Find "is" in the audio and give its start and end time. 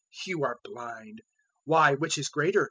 2.17-2.27